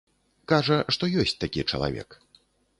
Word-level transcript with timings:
Кажа, 0.51 0.77
што 0.95 1.11
ёсць 1.25 1.37
такі 1.45 1.67
чалавек. 1.71 2.21